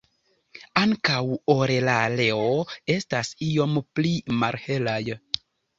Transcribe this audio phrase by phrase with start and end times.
[0.83, 1.19] Ankaŭ
[1.57, 2.41] orelareo
[2.97, 5.03] estas iom pli malhelaj.